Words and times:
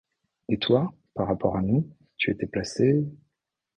Et 0.49 0.57
toi, 0.57 0.95
par 1.13 1.27
rapport 1.27 1.55
à 1.57 1.61
nous, 1.61 1.87
tu 2.17 2.31
étais 2.31 2.47
placé?... 2.47 3.05